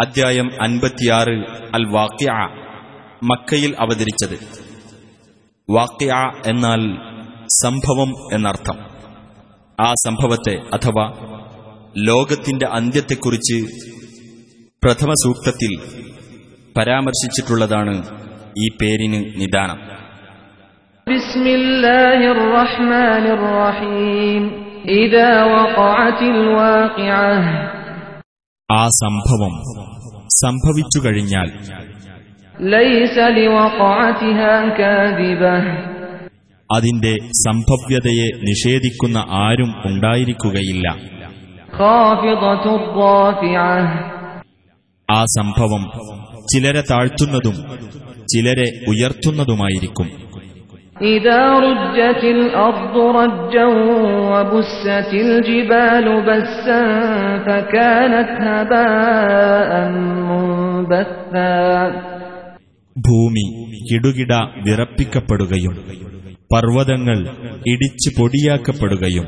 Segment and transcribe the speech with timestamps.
[0.00, 1.44] അധ്യായം അൻപത്തിയാറ്
[1.74, 2.30] അൽ വാക്യ
[3.22, 4.38] മക്കയിൽ അവതരിച്ചത്.
[5.70, 6.12] വാക്യ
[6.46, 6.96] എന്നാൽ
[7.62, 8.78] സംഭവം എന്നർത്ഥം.
[9.80, 11.12] ആ സംഭവത്തെ അഥവാ
[11.98, 13.66] ലോകത്തിന്റെ അന്ത്യത്തെക്കുറിച്ച്
[14.84, 15.78] പ്രഥമ സൂക്തത്തിൽ
[16.76, 18.26] പരാമർശിച്ചിട്ടുള്ളതാണ്
[18.58, 19.78] ഈ പേരിന് നിദാനം.
[21.08, 25.44] ബിസ്മില്ലാഹിർ റഹ്മാനിർ റഹീം ഇദാ
[28.72, 29.54] ആ സംഭവം
[30.28, 31.48] സംഭവിച്ചു കഴിഞ്ഞാൽ
[36.72, 37.12] അതിന്റെ
[37.48, 40.88] സംഭവ്യതയെ നിഷേധിക്കുന്ന ആരും ഉണ്ടായിരിക്കുകയില്ല.
[45.10, 45.84] ആ സംഭവം
[46.52, 47.56] ചിലരെ താഴ്ത്തുന്നതും
[48.34, 50.27] ചിലരെ ഉയർത്തുന്നതുമായിരിക്കും.
[51.03, 53.65] إذا رجت الأرض رجا
[54.31, 56.81] وبست الجبال بسا
[57.39, 59.71] فكانت هباء
[60.27, 61.57] منبثا
[62.95, 63.45] ഭൂമി
[63.87, 64.33] കിടുകിട
[64.65, 65.75] വിറപ്പിക്കപ്പെടുകയും
[66.49, 67.17] പർവ്വതങ്ങൾ
[67.71, 69.25] ഇടിച്ചു പൊടിയാക്കപ്പെടുകയും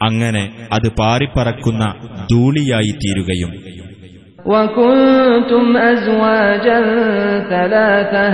[0.00, 0.44] അങ്ങനെ
[0.74, 1.82] അത് പാറിപ്പറക്കുന്ന
[2.30, 3.50] ധൂളിയായി തീരുകയും
[4.46, 6.78] وكنتم أزواجا
[7.50, 8.26] ثلاثة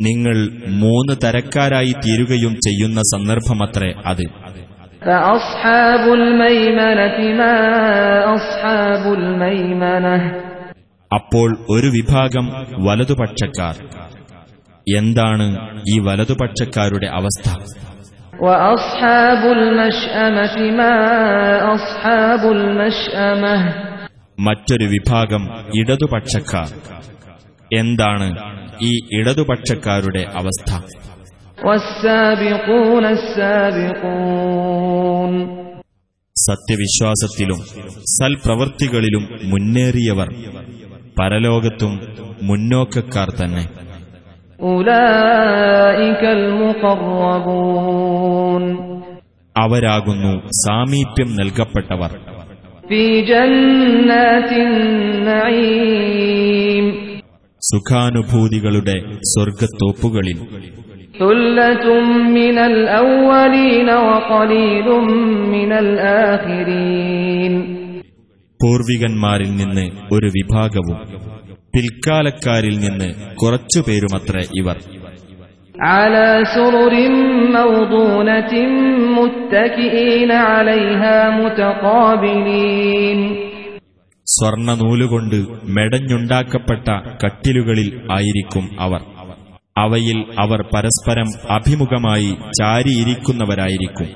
[0.00, 4.22] നിങ്ങൾ മൂന്ന് തരക്കാരായി തീരുകയും ചെയ്യുന്ന സന്ദർഭമത്രേ അത്.
[11.14, 12.52] അപ്പോൾ ഒരു വിഭാഗം
[12.84, 13.76] വലതുപക്ഷക്കാർ.
[14.96, 15.58] എന്താണ്
[15.94, 17.50] ഈ വലതുപക്ഷക്കാരുടെ അവസ്ഥ?
[24.40, 25.48] മറ്റൊരു വിഭാഗം
[25.80, 26.90] ഇടതുപക്ഷക്കാർ.
[27.74, 28.38] എന്താണ്
[28.82, 30.72] ഈ ഇടതുപക്ഷക്കാരുടെ അവസ്ഥ?
[36.38, 37.58] സത്യവിശ്വാസത്തിലും
[38.00, 40.34] സൽപ്രവൃത്തികളിലും മുന്നേറിയവർ
[41.20, 42.00] പരലോകത്തും
[42.42, 43.68] മുന്നോക്കക്കാർ തന്നെ.
[49.56, 52.10] അവരാകുന്നു സാമീപ്യം നൽകപ്പെട്ടവർ.
[52.88, 53.20] ഫീ
[55.24, 56.69] നഈം.
[57.69, 58.97] സുഖാനുഭൂതികളുടെ
[59.31, 60.39] സ്വർഗത്തോപ്പുകളിൽ
[61.19, 61.85] ثلة
[62.31, 64.87] من الأولين وقليل
[65.55, 67.53] من الآخرين
[68.59, 70.97] പൂർവികന്മാരിൽ നിന്ന് ഒരു വിഭാഗവും
[71.73, 73.09] പിൽക്കാലക്കാരിൽ നിന്ന്
[73.41, 74.77] കുറച്ചുപേരുമത്രേ ഇവർ
[75.89, 76.93] على سرر
[77.53, 78.53] موضونة
[79.17, 83.19] متكئين عليها متقابلين
[84.30, 86.88] സ്വർണനൂലുകൊണ്ട് മെടഞ്ഞുണ്ടാക്കപ്പെട്ട
[87.24, 89.00] കട്ടിലുകളിൽ ആയിരിക്കും അവർ.
[89.78, 94.06] അവയിൽ അവർ പരസ്പരം അഭിമുഖമായി ചാരിയിരിക്കുന്നവരായിരിക്കും.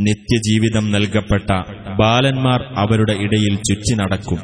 [0.00, 1.62] നിത്യജീവിതം നൽകപ്പെട്ട
[1.98, 4.38] ബാലന്മാർ അവരുടെ ഇടയിൽ ചുറ്റി നടക്കും.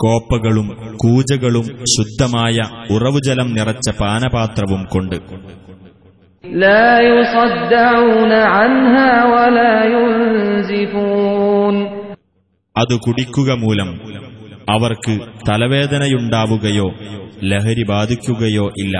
[0.00, 0.68] കോപ്പകളും
[1.02, 2.56] കൂജകളും ശുദ്ധമായ
[2.94, 5.16] ഉറവുജലം നിറച്ച പാനപാത്രവും കൊണ്ട്
[6.44, 11.76] لا يصدعون عنها ولا ينزفون
[12.76, 13.90] അത് കുടിക്കുക മൂലം
[14.68, 15.14] അവർക്ക്
[15.48, 16.88] തലവേദനയുണ്ടാവുകയോ
[17.50, 18.96] ലഹരി ബാധിക്കുകയോ ഇല്ല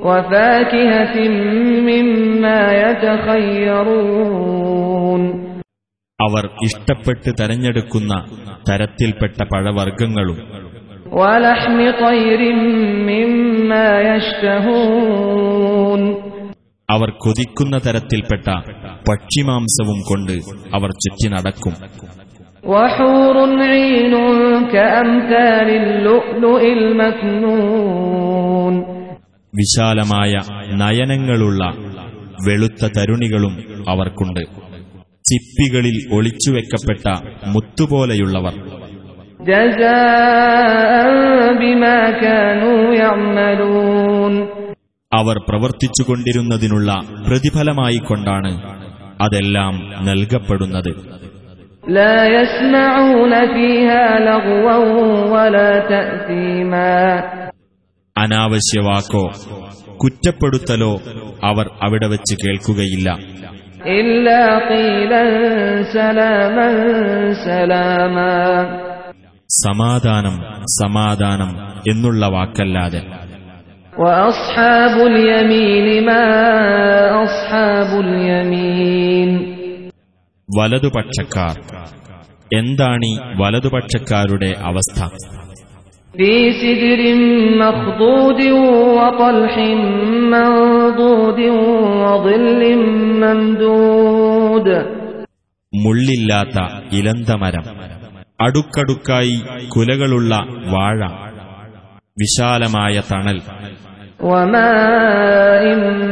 [0.00, 1.14] وفاكهة
[1.88, 4.71] مما يتخيرون
[6.21, 8.25] അവർ ഇഷ്ടപ്പെട്ട് തെരഞ്ഞെടുക്കുന്ന
[8.69, 10.37] തരത്തിൽപ്പെട്ട പഴവർഗങ്ങളും.
[16.89, 18.47] അവർ കൊതിക്കുന്ന തരത്തിൽപ്പെട്ട
[19.09, 20.31] പക്ഷിമാംസവും കൊണ്ട്
[20.75, 21.73] അവർ ചുറ്റി നടക്കും.
[29.55, 30.33] വിശാലമായ
[30.73, 31.73] നയനങ്ങളുള്ള
[32.47, 34.62] വെളുത്ത തരുണികളും അവർക്കുണ്ട്.
[35.29, 37.15] ചിപ്പികളിൽ ഒളിച്ചുവെക്കപ്പെട്ട
[37.47, 38.53] മുത്തുപോലെയുള്ളവർ.
[45.13, 48.83] അവർ പ്രവർത്തിച്ചുകൊണ്ടിരുന്നതിനുള്ള പ്രതിഫലമായി കൊണ്ടാണ്
[49.21, 51.23] അതെല്ലാം നൽകപ്പെടുന്നത്.
[58.17, 59.31] അനാവശ്യ വാക്കോ
[59.95, 61.01] കുറ്റപ്പെടുത്തലോ
[61.43, 63.17] അവർ അവിടെ വെച്ച് കേൾക്കുകയില്ല.
[69.65, 73.01] സമാധാനം സമാധാനം എന്നുള്ള വാക്കല്ലാതെ.
[80.59, 81.59] വലതുപക്ഷക്കാർ.
[82.59, 85.03] എന്താണീ വലതുപക്ഷക്കാരുടെ അവസ്ഥ?
[86.14, 87.00] في سدر
[87.58, 88.40] مخضود
[88.98, 89.54] وطلح
[90.34, 91.40] منضود
[92.02, 92.60] وظل
[93.22, 94.68] ممدود
[95.72, 96.56] മുള്ളില്ലാത്ത
[96.98, 97.64] ഇലന്തമരം
[98.40, 99.36] അടുക്കടുക്കായി
[99.74, 100.32] കുലകളുള്ള
[100.74, 101.00] വാഴ
[102.16, 103.38] വിശാലമായ തണൽ
[104.30, 105.62] وماء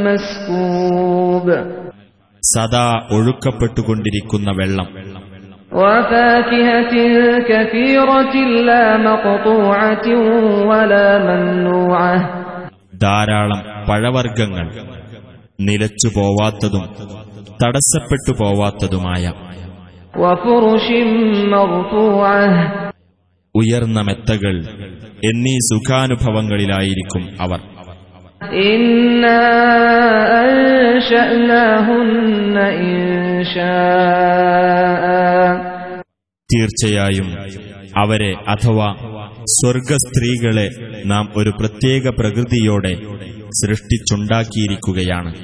[0.06, 1.46] مسكوب
[2.42, 2.86] സദാ
[3.16, 4.88] ഒഴുക്കപ്പെട്ടുകൊണ്ടിരിക്കുന്ന വെള്ളം
[5.72, 6.94] وفاكهة
[7.50, 8.34] كثيرة
[8.68, 10.06] لا مقطوعة
[10.70, 12.16] ولا ممنوعة
[13.02, 13.58] ധാരാളം
[13.88, 14.66] പഴവർഗ്ഗങ്ങൾ
[15.60, 16.84] നിലച്ചു പോവാത്തതും
[17.60, 19.24] തടസ്സപ്പെട്ടു പോവാത്തതുമായ
[20.22, 20.86] وفرش
[21.54, 22.48] مرفوعة
[23.54, 24.54] ഉയർന്ന മെത്തകൾ
[25.26, 27.60] എന്നീ സുഖാനുഭവങ്ങളിലായിരിക്കും അവർ
[28.66, 29.42] إنا
[30.46, 34.29] أنشأناهن إنشاء
[36.61, 37.33] തീർച്ചയായും
[37.97, 38.95] അവരെ അഥവാ
[39.41, 40.69] സ്വർഗസ്ത്രീകളെ
[41.05, 42.97] നാം ഒരു പ്രത്യേക പ്രകൃതിയോടെ
[43.49, 45.35] സൃഷ്ടിച്ചുണ്ടാക്കിയിരിക്കുകയാണ്.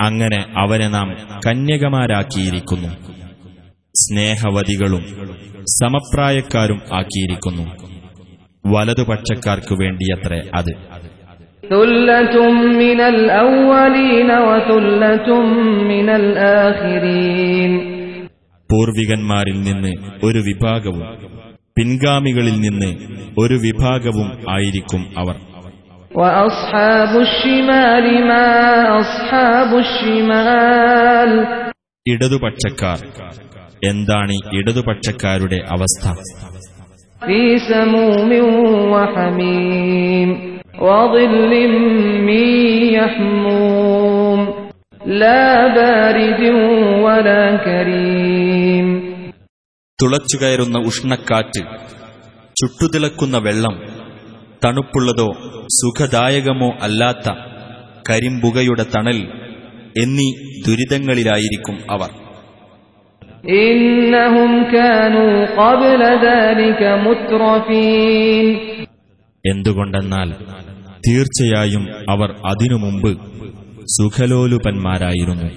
[0.00, 1.16] അങ്ങനെ അവരെ നാം
[1.46, 2.88] കന്യകമാരാക്കിയിരിക്കുന്നു.
[3.96, 5.04] സ്നേഹവതികളും
[5.66, 7.88] സമപ്രായക്കാരും ആക്കിയിരിക്കുന്നു.
[8.66, 10.97] വലതുപക്ഷക്കാർക്കു വേണ്ടിയത്രേ അത്.
[18.70, 19.92] പൂർവികന്മാരിൽ നിന്ന്
[20.24, 21.02] ഒരു വിഭാഗവും
[21.78, 22.96] പിൻഗാമികളിൽ നിന്ന്
[23.38, 25.34] ഒരു വിഭാഗവും ആയിരിക്കും അവർ.
[32.08, 32.98] ഇടതുപക്ഷക്കാർ.
[33.84, 36.12] എന്താണ് ഇടതുപക്ഷക്കാരുടെ അവസ്ഥ?
[37.26, 37.58] ഫീ
[38.92, 40.47] വഹമീം
[40.79, 41.51] وظل
[42.21, 42.41] من
[42.93, 44.39] يحموم
[45.15, 46.41] لا بارد
[47.05, 48.87] ولا كريم
[49.99, 51.61] തുളച്ചുകയറുന്ന ഉഷ്ണക്കാറ്റ്
[52.55, 53.75] ചുട്ടുതിളക്കുന്ന വെള്ളം
[54.63, 55.27] തണുപ്പുള്ളതോ
[55.77, 57.27] സുഖദായകമോ അല്ലാത്ത
[58.09, 59.19] കരിമ്പുകയുടെ തണൽ
[59.95, 60.27] എന്നീ
[60.65, 62.11] ദുരിതങ്ങളിലായിരിക്കും അവർ
[63.63, 68.47] إنهم كانوا قبل ذلك مترفين
[69.45, 70.29] എന്തുകൊണ്ടെന്നാൽ
[71.07, 73.11] തീർച്ചയായും അവർ അതിനു മുമ്പ്
[73.97, 75.47] സുഖലോലുപന്മാരായിരുന്നു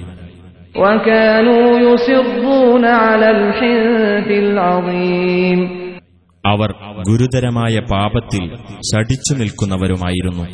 [0.77, 5.61] وكانوا يصرون على الحنث العظيم
[6.45, 6.71] അവർ
[7.09, 8.45] ഗുരുതരമായ പാപത്തിൽ
[8.89, 10.45] ശടിച്ചു നിൽക്കുന്നവരുമായിരുന്നു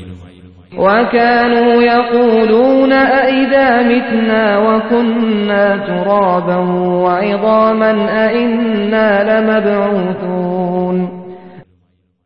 [0.77, 2.93] وكانوا يقولون
[3.23, 6.59] أئذا متنا وكنا ترابا
[7.05, 7.91] وعظاما
[8.27, 11.16] أئنا لمبعوثون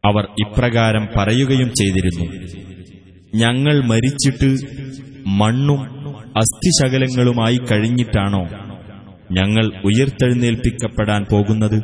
[0.06, 2.26] അവർ ഇപ്രകാരം പറയുകയും ചെയ്തിരുന്നു.
[3.36, 4.50] ഞങ്ങൾ മരിച്ചിട്ട്
[5.28, 5.82] മണ്ണും
[6.38, 8.48] അസ്ഥിശകലങ്ങളുമായി കഴിഞ്ഞിട്ടാണോ
[9.32, 11.84] ഞങ്ങൾ ഉയർത്തെഴുന്നേൽപ്പിക്കപ്പെടാൻ പോകുന്നത്?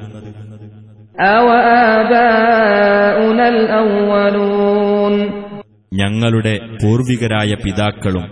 [5.94, 8.26] ഞങ്ങളുടെ പൂർവികരായ പിതാക്കളും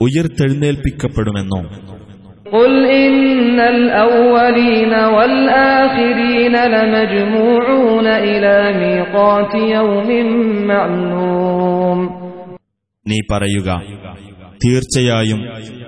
[0.00, 1.62] ഉയർത്തെഴുന്നേൽപ്പിക്കപ്പെടുമെന്നോ?
[2.51, 10.09] قل إن الأولين والآخرين لمجموعون إلى ميقات يوم
[10.67, 11.99] معلوم
[13.05, 13.69] നീ പറയുക
[14.63, 15.39] തീർച്ചയായും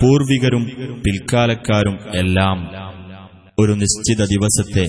[0.02, 0.64] പൂർവികരും
[1.04, 2.58] പിൽക്കാലക്കാരും എല്ലാം
[3.58, 4.86] ഒരു നിശ്ചിത ദിവസത്തെ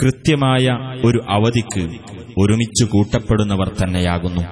[0.00, 0.66] കൃത്യമായ
[1.04, 1.84] ഒരു അവധിക്ക്
[2.36, 4.42] ഒരുമിച്ചു കൂട്ടപ്പെടുന്നവർ തന്നെയാകുന്നു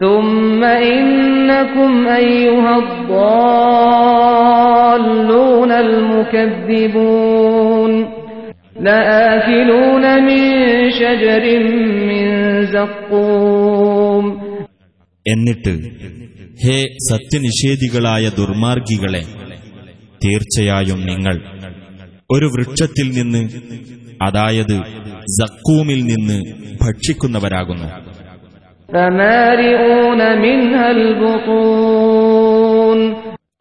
[0.00, 2.78] ثم إنكم أيها
[4.34, 7.92] الضالون المكذبون
[8.78, 10.40] لآكلون من
[10.92, 11.44] شجر
[12.10, 12.26] من
[12.68, 14.26] زقوم
[15.26, 15.72] എന്നിട്ട്
[16.62, 16.78] ഹേ
[17.10, 19.20] സത്യനിഷേധികളായ ദുർമാർഗികളെ
[20.22, 21.36] തീർച്ചയായും നിങ്ങൾ
[22.30, 23.42] ഒരു വൃക്ഷത്തിൽ നിന്ന്
[24.22, 24.76] അതായത്
[25.38, 26.38] സക്കൂമിൽ നിന്ന്
[26.82, 28.05] ഭക്ഷിക്കുന്നവരാകുന്നു فمارئون منها البطون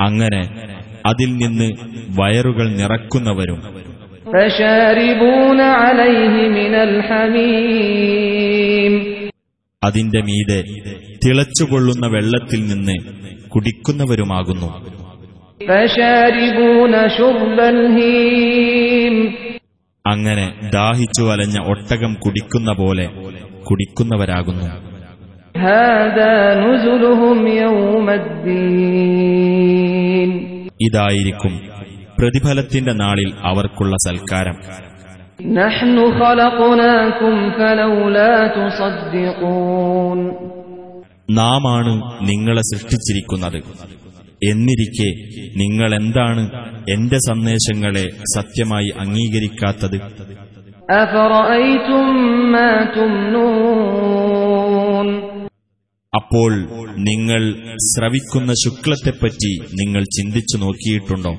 [0.03, 0.49] അങ്ങനെ
[1.07, 1.73] അതിൽ നിന്ന്
[2.21, 3.61] വയറുകൾ നിറക്കുന്നവരും
[9.85, 10.63] അതിന്റെ മീതെ
[11.27, 12.97] തിളച്ചുകൊള്ളുന്ന വെള്ളത്തിൽ നിന്ന്
[13.49, 14.69] കുടിക്കുന്നവരുമാകുന്നു.
[20.07, 23.11] അങ്ങനെ ദാഹിച്ചു വലഞ്ഞ ഒട്ടകം കുടിക്കുന്ന പോലെ
[23.71, 24.96] കുടിക്കുന്നവരാകുന്നു.
[30.83, 31.61] ഇതായിരിക്കും
[32.19, 34.55] പ്രതിഫലത്തിന്റെ നാളിൽ അവർക്കുള്ള സൽക്കാരം.
[41.31, 43.63] നാമാണ് നിങ്ങളെ സൃഷ്ടിച്ചിരിക്കുന്നത്.
[44.51, 46.51] എന്നിരിക്കെ നിങ്ങളെന്താണ്
[46.91, 50.01] എന്റെ സന്ദേശങ്ങളെ സത്യമായി അംഗീകരിക്കാത്തത്?
[50.93, 52.17] അഫറൈറ്റും
[56.17, 56.53] അപ്പോൾ
[56.99, 61.33] നിങ്ങൾ ശ്രവിക്കുന്ന ശുക്ലത്തെപ്പറ്റി നിങ്ങൾ ചിന്തിച്ചു നോക്കിയിട്ടുണ്ടോ?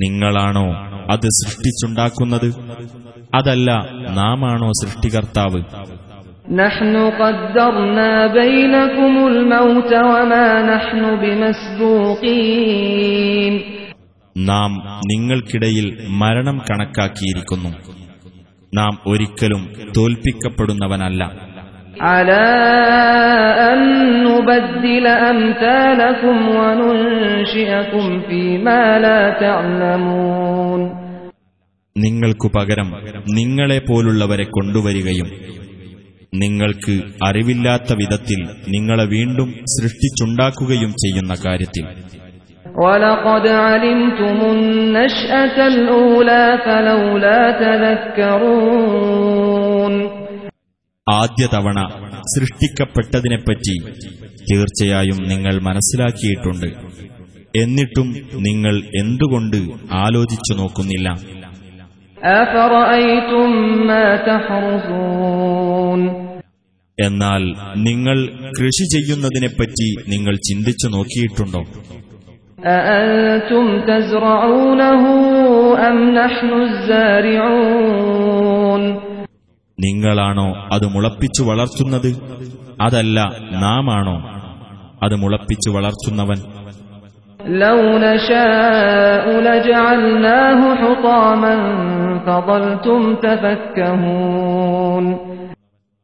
[0.00, 0.66] നിങ്ങളാണോ
[1.10, 2.48] അത് സൃഷ്ടിച്ചുണ്ടാക്കുന്നത്?
[3.34, 3.70] അതല്ല
[4.10, 5.60] നാമാണോ സൃഷ്ടികർത്താവ്?
[6.50, 7.04] നഹ്നു
[14.36, 17.68] നാം നിങ്ങൾക്കിടയിൽ മരണം കണക്കാക്കിയിരിക്കുന്നു.
[18.74, 21.54] നാം ഒരിക്കലും തോൽപ്പിക്കപ്പെടുന്നവനല്ല.
[31.98, 32.92] നിങ്ങൾക്കു പകരം
[33.34, 35.30] നിങ്ങളെ പോലുള്ളവരെ കൊണ്ടുവരികയും
[36.34, 41.86] നിങ്ങൾക്ക് അറിവില്ലാത്ത വിധത്തിൽ നിങ്ങളെ വീണ്ടും സൃഷ്ടിച്ചുണ്ടാക്കുകയും ചെയ്യുന്ന കാര്യത്തിൽ
[42.77, 47.39] ولقد علمتم النشأة الأولى فلولا
[48.59, 49.93] تذكرون
[51.07, 51.77] ആദ്യ തവണ
[52.33, 53.75] സൃഷ്ടിക്കപ്പെട്ടതിനെപ്പറ്റി
[54.49, 56.69] തീർച്ചയായും നിങ്ങൾ മനസ്സിലാക്കിയിട്ടുണ്ട്
[57.55, 58.07] എന്നിട്ടും
[58.47, 59.59] നിങ്ങൾ എന്തുകൊണ്ട്
[60.03, 61.07] ആലോചിച്ചു നോക്കുന്നില്ല
[62.37, 63.49] أفرأيتم
[63.89, 66.01] ما تحرثون
[66.97, 67.41] എന്നാൽ
[67.87, 68.17] നിങ്ങൾ
[68.57, 71.61] കൃഷി ചെയ്യുന്നതിനെപ്പറ്റി നിങ്ങൾ ചിന്തിച്ചു നോക്കിയിട്ടുണ്ടോ
[72.73, 75.03] أأنتم تزرعونه
[75.81, 76.49] أم نحن
[77.59, 78.83] الزارعون
[79.77, 82.09] നിങ്ങളാണോ അത് മുളപ്പിച്ചു വളർത്തുന്നത്
[82.85, 83.17] അതല്ല
[83.63, 84.17] നാമാണോ
[85.03, 86.39] അത് മുളപ്പിച്ചു വളർത്തുന്നവൻ
[87.59, 91.53] لو نشاء لجعلناه حطاما
[92.25, 95.05] فظلتم تفكهون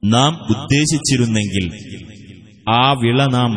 [0.04, 1.66] നാം ഉദ്ദേശിച്ചിരുന്നെങ്കിൽ
[2.76, 3.52] ആ വിള നാം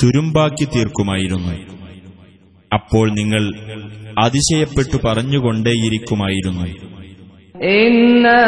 [0.00, 1.54] തുരുമ്പാക്കി തീർക്കുമായിരുന്നു
[2.70, 3.42] അപ്പോൾ നിങ്ങൾ
[4.24, 6.66] അതിശയപ്പെട്ടു പറഞ്ഞുകൊണ്ടേയിരിക്കുമായിരുന്നു
[7.76, 8.42] إنا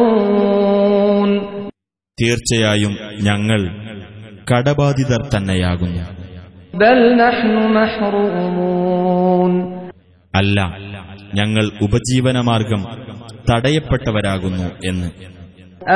[0.00, 1.30] لمغرمون
[2.18, 2.92] തീർച്ചയായും
[3.28, 3.60] ഞങ്ങൾ
[4.46, 6.02] കടബാധിതർ തന്നെയാകുന്നു
[6.74, 9.52] بل نحن محرومون
[10.34, 10.58] അല്ല
[11.34, 12.82] ഞങ്ങൾ ഉപജീവനമാർഗം
[13.50, 15.08] തടയപ്പെട്ടവരാകുന്നു എന്ന്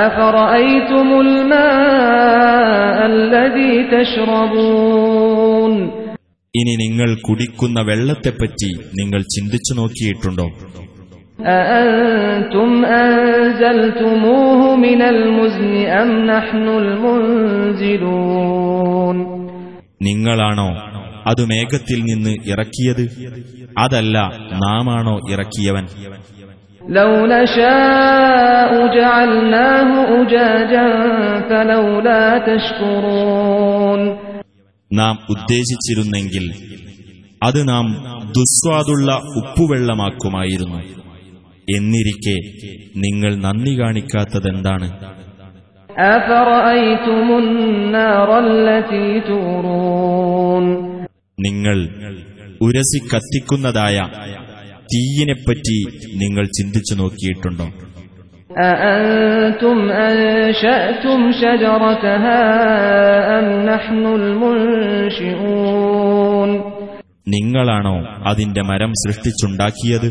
[0.05, 5.08] أفرأيتم الماء الذي تشربون
[6.59, 10.47] ഇനി നിങ്ങൾ കുടിക്കുന്ന വെള്ളത്തെപ്പറ്റി നിങ്ങൾ ചിന്തിച്ചു നോക്കിയിട്ടുണ്ടോ
[11.59, 12.71] أأنتم
[13.05, 16.67] أنزلتموه من المزن أم نحن
[17.85, 19.17] المنزلون
[20.01, 20.69] നിങ്ങളാണോ
[21.31, 23.05] അത് മേഘത്തിൽ നിന്ന് ഇറക്കിയത്
[23.77, 24.17] അതല്ല
[24.63, 25.85] നാമാണോ ഇറക്കിയവൻ
[26.91, 30.87] لو نشاء جعلناه أجاجا
[31.49, 33.78] فلولا تشكرون
[34.94, 36.54] നാം ഉദ്ദേശിച്ചിരുന്നെങ്കിൽ
[37.44, 37.86] അത് നാം
[38.32, 40.80] ദുസ്വാദുള്ള ഉപ്പുവെള്ളമാക്കുമായിരുന്നു.
[41.76, 42.38] എന്നിരിക്കെ
[42.98, 44.88] നിങ്ങൾ നന്ദി കാണിക്കാത്തതെന്താണ്?
[51.40, 51.78] നിങ്ങൾ
[52.62, 53.98] ഉരസി കത്തിക്കുന്നതായ
[54.94, 55.78] തീയിനെപ്പറ്റി
[56.16, 57.68] നിങ്ങൾ ചിന്തിച്ചു നോക്കിയിട്ടുണ്ടോ?
[58.65, 62.41] أأنتم أنشأتم شجرتها
[63.39, 64.03] أم نحن
[65.25, 66.51] المنشئون
[67.35, 67.97] നിങ്ങളാണോ
[68.31, 70.09] അതിന്റെ മരം സൃഷ്ടിച്ചുണ്ടാക്കിയത്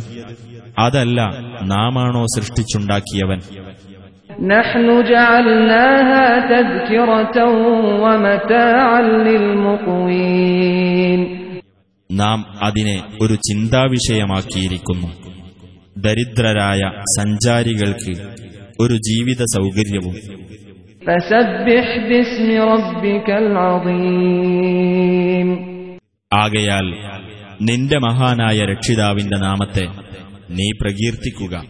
[0.77, 1.19] അതല്ല
[1.73, 3.39] നാമാണോ സൃഷ്ടിച്ചുണ്ടാക്കിയവൻ
[4.53, 7.37] نحن جعلناها تذكرة
[8.03, 11.19] ومتاعا للمقوين
[12.09, 15.09] നാം അതിനെ ഒരു ചിന്താവിഷയമാക്കിയിരിക്കുന്നു
[16.00, 16.90] ദരിദ്രരായ
[17.20, 18.22] സഞ്ചാരികൾക്ക്
[18.80, 20.14] ഒരു ജീവിത സൗകര്യവും.
[26.32, 26.94] ആകയാൽ
[27.62, 29.86] നിന്റെ മഹാനായ രക്ഷിതാവിന്റെ നാമത്തെ
[30.50, 31.64] നീ പ്രകീർത്തിക്കുക.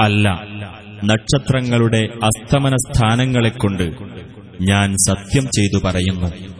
[0.00, 0.44] അല്ല
[1.04, 3.92] നക്ഷത്രങ്ങളുടെ അസ്തമന സ്ഥാനങ്ങളെക്കൊണ്ട്
[4.60, 6.59] ഞാൻ സത്യം ചെയ്തു പറയുന്നു.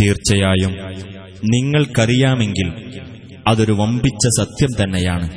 [0.00, 0.72] തീർച്ചയായും
[1.44, 2.72] നിങ്ങൾക്കറിയാമെങ്കിൽ
[3.48, 5.30] അതൊരു വമ്പിച്ച സത്യം തന്നെയാണ്.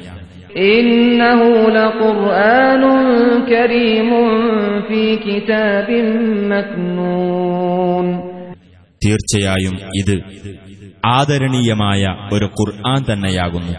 [9.05, 10.21] തീർച്ചയായും ഇത്
[11.05, 13.73] ആദരണീയമായ ഒരു ഖുർആൻ തന്നെയാകുന്നു.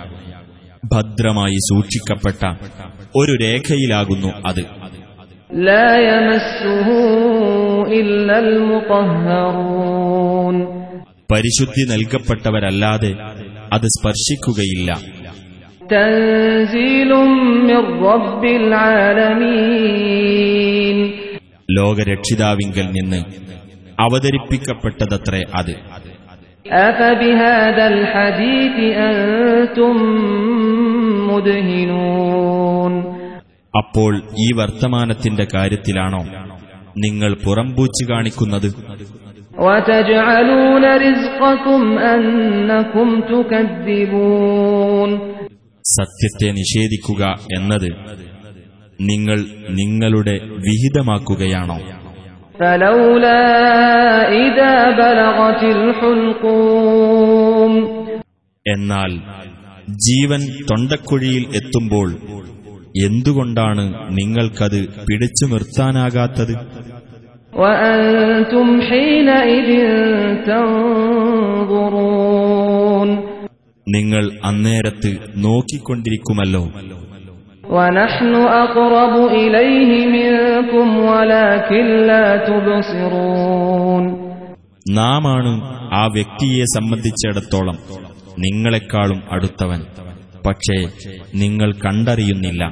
[0.94, 2.54] ഭദ്രമായി സൂക്ഷിക്കപ്പെട്ട
[3.16, 4.60] ഒരു രേഖയിലാകുന്നു അത്.
[11.32, 13.14] പരിശുദ്ധി നൽകപ്പെട്ടവരല്ലാതെ
[13.72, 14.98] അത് സ്പർശിക്കുകയില്ല.
[21.70, 23.24] ലോകരക്ഷിതാവിങ്കൽ നിന്ന്
[24.00, 26.04] അവതരിപ്പിക്കപ്പെട്ടതത്രേ അത്.
[26.72, 28.06] അഫബിഹാദൽ
[28.92, 29.98] അൻതും
[33.78, 36.24] അപ്പോൾ ഈ വർത്തമാനത്തിന്റെ കാര്യത്തിലാണോ
[36.98, 38.68] നിങ്ങൾ പുറംപൂച്ച് കാണിക്കുന്നത്?
[45.86, 47.90] സത്യത്തെ നിഷേധിക്കുക എന്നത്
[49.00, 51.78] നിങ്ങൾ നിങ്ങളുടെ വിഹിതമാക്കുകയാണോ?
[58.66, 59.18] എന്നാൽ
[59.88, 62.16] ജീവൻ തൊണ്ടക്കുഴിയിൽ എത്തുമ്പോൾ
[63.04, 66.56] എന്തുകൊണ്ടാണ് നിങ്ങൾക്കത് പിടിച്ചു നിർത്താനാകാത്തത്?
[73.88, 76.68] നിങ്ങൾ അന്നേരത്ത് നോക്കിക്കൊണ്ടിരിക്കുമല്ലോ.
[84.88, 85.62] നാമാണ്
[85.94, 87.78] ആ വ്യക്തിയെ സംബന്ധിച്ചിടത്തോളം.
[88.38, 89.80] നിങ്ങളെക്കാളും അടുത്തവൻ.
[90.46, 90.88] പക്ഷേ
[91.34, 92.64] നിങ്ങൾ കണ്ടറിയുന്നില്ല.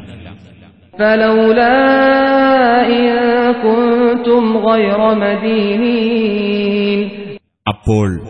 [7.68, 8.22] അപ്പോൾ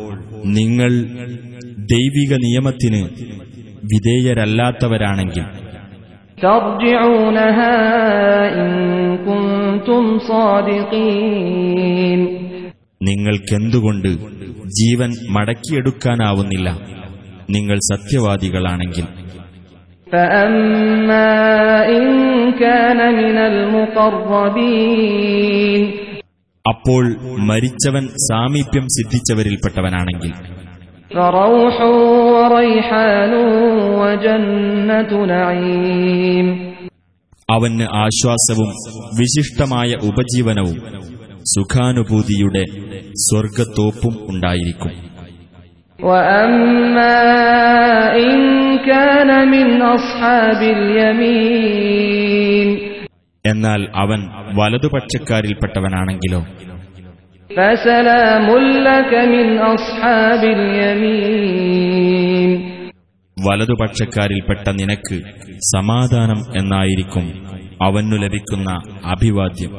[0.44, 0.88] നിങ്ങൾ
[1.78, 3.08] ദൈവിക നിയമത്തിന്
[3.84, 5.44] വിധേയരല്ലാത്തവരാണെങ്കിൽ.
[13.02, 14.08] നിങ്ങൾക്കെന്തുകൊണ്ട്
[14.66, 16.92] ജീവൻ മടക്കിയെടുക്കാനാവുന്നില്ല?
[17.50, 19.04] നിങ്ങൾ സത്യവാദികളാണെങ്കിൽ.
[26.68, 30.32] അപ്പോൾ മരിച്ചവൻ സാമീപ്യം സിദ്ധിച്ചവരിൽപ്പെട്ടവനാണെങ്കിൽ.
[37.50, 38.68] അവന് ആശ്വാസവും
[39.18, 41.02] വിശിഷ്ടമായ ഉപജീവനവും
[41.42, 42.64] സുഖാനുഭൂതിയുടെ
[43.12, 45.11] സ്വർഗത്തോപ്പും ഉണ്ടായിരിക്കും.
[46.01, 47.17] وأما
[48.21, 48.37] إن
[48.81, 52.69] كان من أصحاب اليمين
[53.45, 54.19] എന്നാൽ അവൻ
[54.59, 56.41] വലതുപക്ഷക്കാരിൽപ്പെട്ടവനാണെങ്കിലോ
[57.49, 58.47] فسلام
[58.87, 62.51] لك من أصحاب اليمين
[63.37, 65.17] വലതുപക്ഷക്കാരിൽപ്പെട്ട നിനക്ക്
[65.75, 67.25] സമാധാനം എന്നായിരിക്കും
[67.81, 68.69] അവനു ലഭിക്കുന്ന
[69.05, 69.71] അഭിവാദ്യം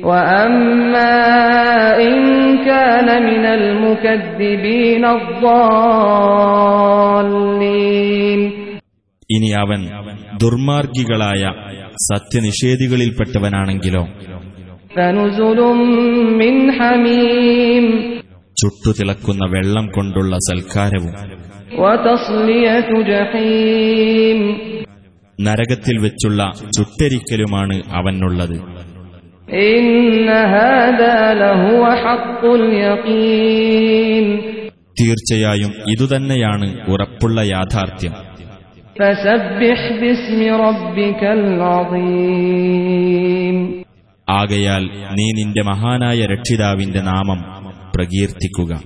[0.00, 1.14] وأما
[2.02, 2.16] إن
[2.64, 5.04] كان من المكذبين
[7.44, 8.40] الضالين
[9.30, 9.80] ഇനി അവൻ
[10.42, 11.42] ദുർമാർഗികളായ
[12.10, 14.04] സത്യനിഷേധികളിൽപ്പെട്ടവനാണെങ്കിലോ
[14.96, 15.58] فنزل
[16.40, 17.84] من حميم
[18.56, 21.14] ചുട്ടുതിളക്കുന്ന വെള്ളം കൊണ്ടുള്ള സൽക്കാരവും
[21.74, 24.38] وتصلية جحيم
[25.38, 26.40] നരകത്തിൽ വെച്ചുള്ള
[26.76, 28.56] ചുട്ടരിക്കലുമാണ് അവനുള്ളത്
[35.01, 38.11] തീർച്ചയായും ഇതുതന്നെയാണ് ഉറപ്പുള്ള യാഥാർത്ഥ്യം.
[44.29, 47.41] ആകയാൽ നീ നിന്റെ മഹാനായ രക്ഷിതാവിന്റെ നാമം
[47.95, 48.81] പ്രകീർത്തിക്കുക.